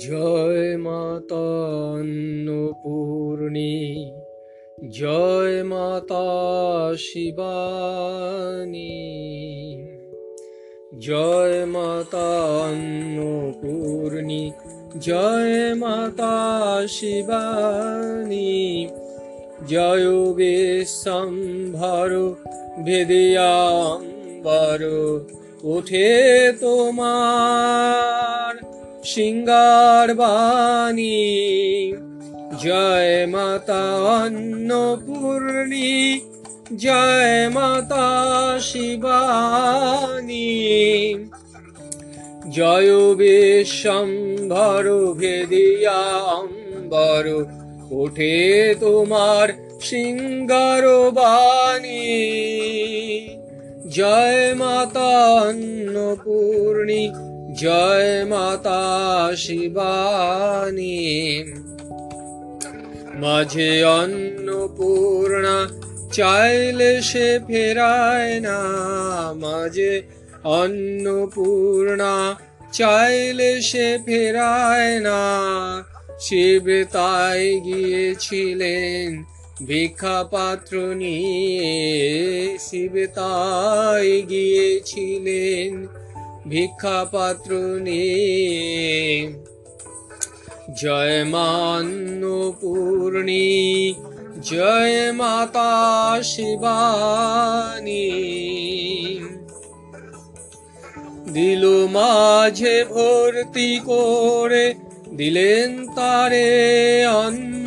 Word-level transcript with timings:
জয় 0.00 0.64
মাতা 0.78 1.46
জয় 4.90 5.56
মাতা 5.64 6.28
শিবানী, 6.98 8.96
জয় 10.98 11.58
মাতা 11.66 12.30
জয় 14.98 15.74
মাতা 15.74 16.36
শিবানী, 16.86 18.52
জয় 19.68 20.06
বিশ্বম্ভর 20.34 22.10
ভেদিয়াম্বর 22.84 24.80
উঠে 25.64 26.10
তোমার 26.60 28.29
সিঙ্গার 29.04 30.14
বাণী। 30.14 31.92
জয় 32.62 33.26
মাতা 33.26 33.94
অন্নপূর্ণী, 33.94 36.20
জয় 36.76 37.48
মাতা 37.48 38.58
শিবানী। 38.60 41.14
জয় 42.50 43.14
বিশ্বম্ভর 43.14 45.14
ভেদিয়াম্বর 45.14 47.44
ওঠে 47.90 48.74
তোমার 48.80 49.48
সিঙ্গার 49.80 51.10
বাণী। 51.10 52.30
জয় 53.90 54.54
মাতা 54.54 55.32
অন্নপূর্ণী 55.32 57.29
জয় 57.60 58.24
মাতা 58.24 58.82
শিবানী। 59.36 60.98
মাঝে 63.14 63.84
অন্নপূর্ণা 63.84 65.56
চাইলে 66.12 66.92
সে 67.02 67.28
ফেরায় 67.46 68.40
না। 68.40 68.58
মাঝে 69.36 70.02
অন্নপূর্ণা 70.44 72.14
চাইলে 72.72 73.52
সে 73.60 73.98
ফেরায় 74.06 75.00
না। 75.00 75.20
শিব 76.20 76.66
তাই 76.92 77.60
গিয়েছিলেন 77.60 79.24
ভিক্ষা 79.66 80.18
পাত্র 80.30 80.74
নিয়ে। 80.94 82.58
শিব 82.58 82.94
তাই 83.14 84.22
গিয়েছিলেন 84.28 85.70
ভিক্ষা 86.48 87.06
পাত্র 87.12 87.52
নিয়ে 87.80 89.32
জয় 90.82 91.24
মান্নপূর্ণী 91.24 92.04
জয় 94.42 95.12
মাতা 95.12 96.22
শিবানী। 96.22 98.10
দিল 101.32 101.86
মাঝে 101.86 102.84
ভর্তি 102.84 103.80
করে 103.84 104.74
দিলেন 105.16 105.86
তারে 105.94 107.06
অন্ন। 107.06 107.66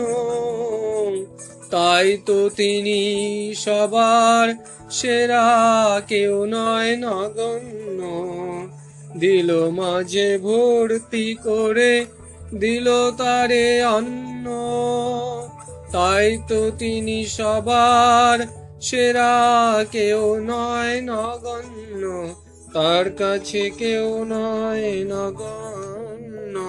তাই 1.69 2.17
তো 2.25 2.49
তিনি 2.49 3.53
সবার 3.55 4.53
সেরা, 4.91 6.01
কেউ 6.07 6.45
নয় 6.45 6.97
নগণ্য। 6.97 8.52
দিল 9.17 9.69
মাঝে 9.69 10.37
ভর্তি 10.37 11.37
করে, 11.43 12.05
দিল 12.53 13.11
তারে 13.11 13.85
অন্ন। 13.85 14.49
তাই 15.91 16.37
তো 16.47 16.71
তিনি 16.71 17.25
সবার 17.25 18.45
সেরা, 18.81 19.85
কেউ 19.91 20.39
নয় 20.39 21.01
নগণ্য। 21.01 22.33
তার 22.73 23.09
কাছে 23.09 23.69
কেউ 23.69 24.23
নয় 24.23 25.05
নগণ্য। 25.05 26.59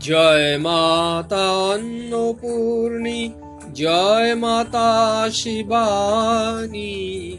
জয় 0.00 0.58
মাতা 0.58 1.52
অন্নপূর্ণী, 1.52 3.32
জয় 3.74 4.34
মাতা 4.34 5.28
শিবানী। 5.32 7.38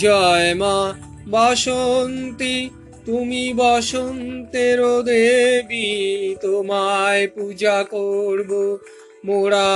জয় 0.00 0.54
মা 0.54 0.92
বাসন্তী, 1.26 2.70
তুমি 3.06 3.52
বসন্তের 3.56 4.80
দেবী, 5.02 6.34
তোমায় 6.40 7.28
পূজা 7.28 7.84
করব। 7.90 8.78
মোরা 9.24 9.72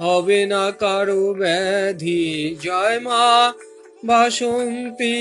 হবে 0.00 0.46
না 0.46 0.70
কারও 0.70 1.34
ব্যাধি। 1.34 2.56
জয় 2.62 3.00
মা 3.00 3.52
বাসন্তী, 4.04 5.16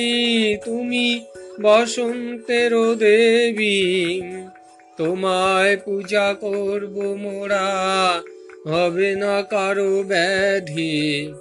তুমি 0.66 1.26
বসন্তের 1.62 2.96
দেবী, 2.96 4.22
তোমায় 4.98 5.78
পূজা 5.78 6.34
করব। 6.34 6.96
মোরা 7.16 7.68
হবে 8.68 9.16
না 9.16 9.42
কারও 9.42 10.04
ব্যাধি। 10.04 11.34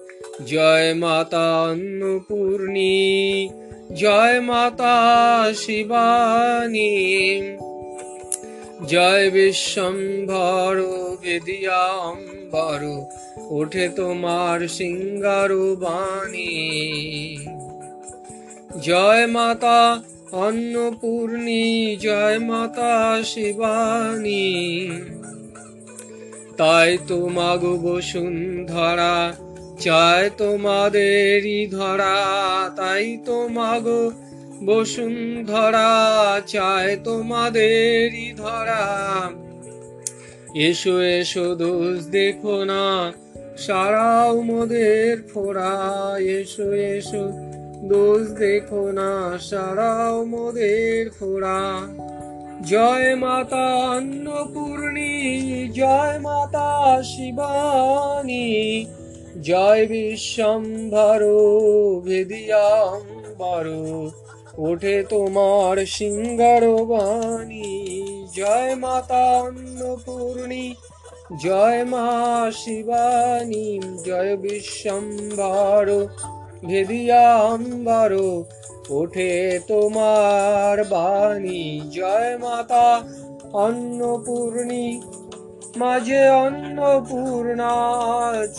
জয় 0.46 0.94
মাতা 0.94 1.62
অন্নপূর্ণী 1.62 3.48
জয় 3.94 4.40
মাতা 4.40 4.96
শিবানী। 5.56 6.94
জয় 8.88 9.30
বিশ্বম্ভর 9.30 10.76
বেদিয়াম্বর 11.22 12.80
ওঠে 13.38 13.88
তোমার 13.88 14.68
সিঙ্গার 14.68 15.54
বাণী। 15.54 17.36
জয় 18.82 19.26
মাতা 19.26 20.02
অন্নপূর্ণী, 20.32 21.96
জয় 21.96 22.38
মাতা 22.38 23.22
শিবানী। 23.24 24.90
তাই 26.56 26.98
তো 27.08 27.28
মাগো 27.28 27.76
বসুন্ধরা 27.76 29.32
চায় 29.80 30.30
তোমাদেরই 30.30 31.66
ধরা, 31.66 32.16
তাই 32.76 33.18
তো 33.26 33.48
মাগো 33.48 34.12
বসুন্ধরা, 34.64 35.90
চায় 36.46 36.96
তোমাদেরই 36.96 38.32
ধরা। 38.32 38.84
এসো 40.56 41.00
এসো, 41.00 41.54
দোষ 41.54 42.04
দেখো 42.06 42.64
না, 42.64 43.12
সারাও 43.58 44.40
মোদের 44.40 45.22
ফোরা 45.22 45.74
এসো 46.18 46.72
এসো, 46.72 47.24
দোষ 47.88 48.28
দেখো 48.28 48.92
না, 48.92 49.38
সারাও 49.38 50.24
মোদের 50.24 51.10
ফোরা 51.10 51.60
জয় 52.64 53.16
মাতা 53.16 53.66
অন্নপূর্ণী, 53.96 55.14
জয় 55.72 56.18
মাতা 56.18 57.02
শিবানী। 57.02 58.50
জয় 59.42 59.86
বিশ্বম্ভর 59.86 61.22
ভেদিয়াম্বর 62.04 63.66
ওঠে 64.58 65.04
তোমার 65.08 65.86
সিঙ্গার 65.86 66.84
বাণী। 66.84 67.70
জয় 68.36 68.74
মাতা 68.74 69.42
অন্নপূর্ণী, 69.42 70.74
জয় 71.42 71.84
মা 71.84 72.08
শিবানী, 72.54 73.80
জয় 74.06 74.36
বিশ্বম্ভর 74.36 76.06
ভেদিয়াম্বর 76.66 78.12
ওঠে 78.90 79.60
তোমার 79.68 80.84
বাণী। 80.84 81.80
জয় 81.90 82.38
মাতা 82.38 83.02
অন্নপূর্ণী 83.52 85.00
মাঝে 85.78 86.28
অন্নপূর্ণা 86.28 87.74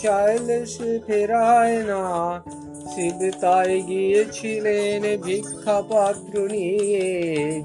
চাইলে 0.02 0.66
সে 0.66 0.90
ফেরায় 1.06 1.78
না। 1.82 2.04
শিব 2.92 3.20
তাই 3.40 3.82
গিয়েছিলেন 3.82 5.02
ভিক্ষা 5.22 5.82
পাত্র 5.82 6.34
নিয়ে। 6.48 7.08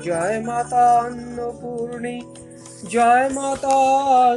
জয় 0.04 0.40
মাতা 0.42 0.86
অন্নপূর্ণী, 1.00 2.18
জয় 2.90 3.30
মাতা 3.30 3.80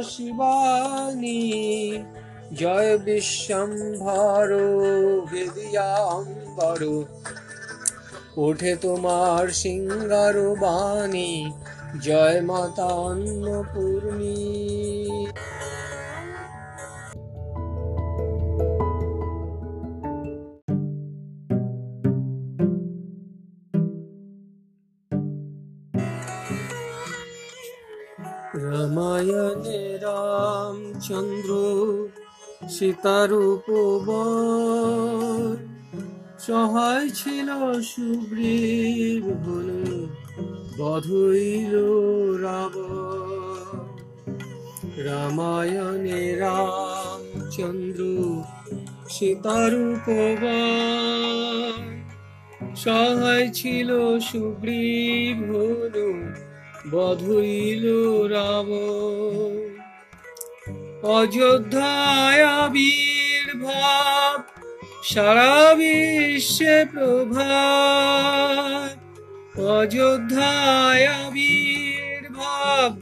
শিবানী, 0.01 1.43
জয় 2.53 2.97
বিশ্বম্ভর 2.97 4.47
বেদিয়াম্বর 5.31 6.81
ওঠে 8.37 8.75
তোমার 8.75 9.47
সিঙ্গার 9.47 10.35
বাণী 10.61 11.33
জয় 11.99 12.39
মাতা 12.41 12.87
অন্নপূর্ণী 13.01 14.37
রামায়ণে 28.63 29.81
রামচন্দ্র 30.03 31.51
সীতার 32.69 33.31
সহায় 36.45 37.07
ছিল 37.09 37.49
সুগ্রীব 37.83 39.23
হল 39.39 39.74
বধইল 40.75 41.73
রাবণ 42.43 43.85
রামায়ণে 45.05 46.23
রামচন্দ্র 46.35 48.01
সীতার 49.09 49.73
উপবন 49.87 51.79
সহায় 52.75 53.47
ছিল 53.53 53.89
সুগ্রীব 54.21 55.37
হল 55.49 55.95
বধইল 56.91 57.85
রাবণ 58.33 59.53
অযোধ্যায় 61.11 62.43
আবির্ভাব 62.59 64.37
সারা 65.09 65.55
বিশ্বে 65.77 66.75
প্রভাব 66.93 68.45
অযোধ্যায় 69.57 71.05
আবির্ভাব 71.07 73.01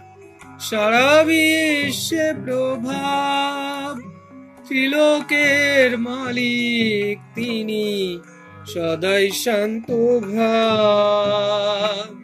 সারা 0.60 1.24
বিশ্বে 1.24 2.34
প্রভাব। 2.46 4.02
ত্রিলোকের 4.68 5.98
মালিক 5.98 7.20
তিনি, 7.36 8.20
সদাই 8.74 9.32
শান্ত 9.32 9.92
ভাব। 10.20 12.16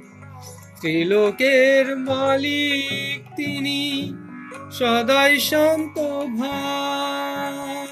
ত্রিলোকের 0.81 1.97
মালিক 1.97 3.35
তিনি, 3.35 4.13
সদাই 4.71 5.39
শান্ত 5.39 5.99
ভাব। 6.39 7.89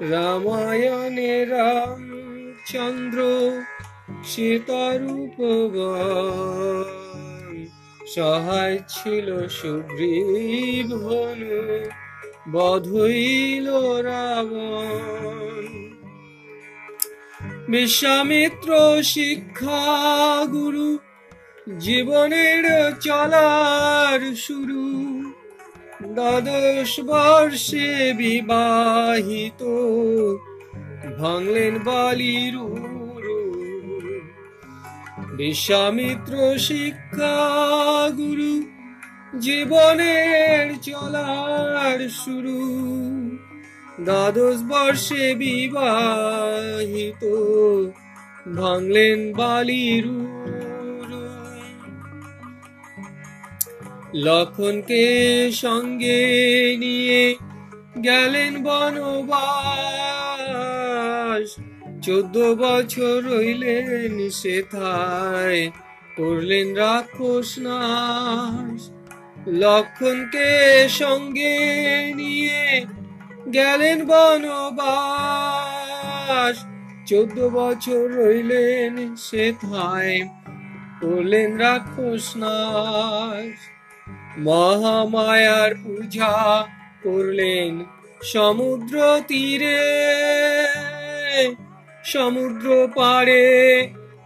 রামায়ণে 0.00 1.44
রামচন্দ্র 1.44 3.18
সীতারূপ 4.28 5.36
সহায় 8.14 8.78
ছিল 8.88 9.28
সুগ্রীব 9.48 10.88
হনু 11.04 11.58
বধইল 12.52 13.68
রাবণ 14.02 15.64
বিশ্বামিত্র 17.68 18.70
শিক্ষা 19.02 19.84
গুরু, 20.52 20.90
জীবনের 21.80 22.64
চলার 23.00 24.20
শুরু 24.36 24.84
দ্বাদশ 26.14 27.00
বর্ষে 27.00 27.88
বিবাহিত, 28.16 29.62
ভাঙলেন 31.18 31.74
বালির 31.84 32.56
উরু। 32.56 33.07
বিশ্বামিত্র 35.38 36.34
শিক্ষা 36.58 37.38
গুরু, 38.16 38.54
জীবনের 39.40 40.66
চলার 40.82 41.98
শুরু 42.08 42.60
দ্বাদশ 44.00 44.58
বর্ষে 44.68 45.24
বিবাহিত, 45.34 47.22
ভাঙলেন 48.56 49.20
বালির। 49.32 50.06
লক্ষণকে 54.14 55.06
সঙ্গে 55.52 56.20
নিয়ে 56.78 57.22
গেলেন 58.02 58.52
বনবাস 58.62 59.38
চোদ্দ 62.02 62.38
বছর 62.38 63.24
রইলেন 63.24 64.30
সেথায় 64.30 65.70
করলেন 66.16 66.74
রাক্ষস 66.74 67.58
নাশ। 67.58 68.90
লক্ষণকে 69.48 70.88
সঙ্গে 70.88 71.58
নিয়ে 72.14 72.84
গেলেন 73.52 74.04
বনবাস। 74.04 76.64
চোদ্দ 77.06 77.48
বছর 77.48 77.92
রইলেন 77.92 79.16
সেথায় 79.16 80.28
করলেন 81.00 81.56
রাক্ষস 81.56 82.36
নাশ। 82.36 83.58
মহামায়ার 84.38 85.74
পূজা 85.74 86.66
করলেন 87.02 87.84
সমুদ্র 88.22 89.20
তীরে। 89.28 90.08
সমুদ্র 92.12 92.88
পাড়ে 92.94 93.46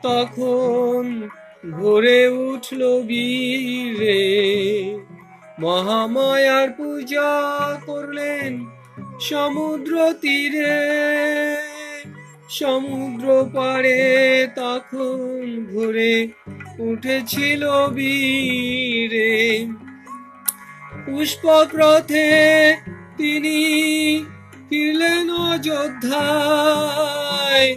তখন 0.02 1.28
ভরে 1.70 2.28
উঠল 2.28 3.02
বীরে। 3.02 4.20
মহামায়ার 5.60 6.70
পূজা 6.70 7.30
করলেন 7.86 8.66
সমুদ্র 9.20 10.14
তীরে। 10.20 10.78
সমুদ্র 12.50 13.50
পাড়ে 13.54 14.02
তখন 14.56 15.66
ভরে 15.72 16.28
উঠেছিল 16.78 17.68
বীরে। 17.88 19.66
পুষ্পক 21.06 21.68
রথে 21.74 22.30
তিনি 23.16 23.60
ফিরলেন 24.72 25.30
অযোধ্যায়। 25.30 27.76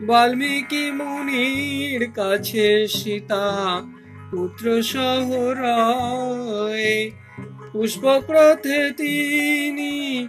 বাল্মীকি 0.00 0.90
মুনির 0.90 2.12
কাছে 2.12 2.88
সীতা 2.88 3.82
পুত্র 4.30 4.82
শহরায় 4.82 7.10
পুষ্পক 7.72 8.30
রথে 8.30 8.90
তিনি 8.90 10.28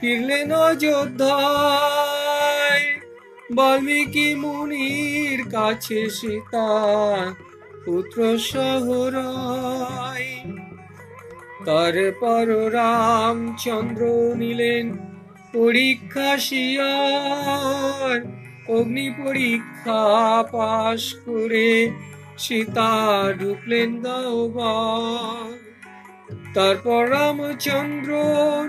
ফিরলেন 0.00 0.52
অযোধ্যায়। 0.52 3.00
বাল্মীকি 3.54 4.34
মুনির 4.34 5.50
কাছে 5.50 6.10
সীতা 6.10 6.68
পুত্র 7.86 8.38
শহরায় 8.38 10.44
তারপর 11.66 12.72
রামচন্দ্র 12.72 14.34
নিলেন 14.34 15.13
পরীক্ষা 15.54 16.30
শিয়ার, 16.46 18.18
অগ্নি 18.68 19.08
পরীক্ষা 19.20 20.02
পাশ 20.54 21.02
করে 21.26 21.70
সীতা 22.44 22.92
ঢুকলেন 23.40 23.90
গাওবার 24.04 25.52
তারপর 26.54 27.00
রামচন্দ্র 27.14 28.10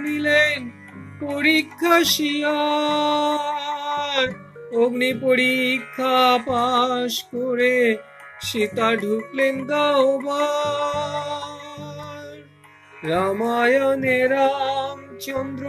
নিলেন 0.05 0.59
পরীক্ষা 1.21 1.95
শিয়ার, 2.13 3.45
অগ্নি 4.81 5.11
পরীক্ষা 5.23 6.17
পাশ 6.49 7.13
করে 7.33 7.75
সীতা 8.47 8.89
ঢুকলেন 9.03 9.55
গাওবার 9.71 11.15
রামায়ণে 13.03 14.17
রামচন্দ্র 14.33 15.65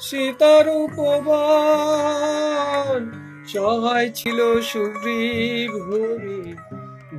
সীতার 0.00 0.68
উপবান। 0.68 3.24
সহায় 3.48 4.10
ছিল 4.14 4.60
সুগ্রীব 4.60 5.76
হরি, 5.76 6.54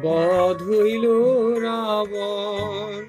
বধ 0.02 0.64
হইল 0.64 1.12
রাবণ। 1.60 3.04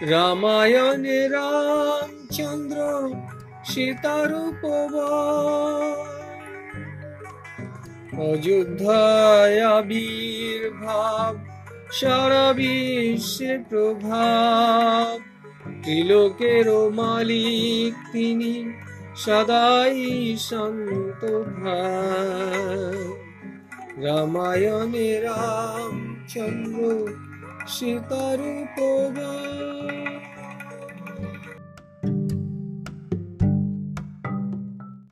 রামায়ণে 0.00 1.28
রামচন্দ্র 1.28 3.10
সীতার 3.64 4.32
উপবান। 4.32 6.12
অযোধ্যায় 8.20 9.66
আবির্ভাব, 9.66 11.44
সারা 11.92 12.52
বিশ্বে 12.52 13.58
প্রভাব। 13.68 15.31
ত্রিলোকের 15.82 16.66
মালিক 17.00 17.92
তিনি 18.12 18.54
সদাই 19.16 19.98
শান্ত 20.38 21.22
রামায়ণে 24.04 25.10
রামচন্দ্র 25.26 26.78
সীতার 27.68 28.40
উপবাস। 28.56 30.11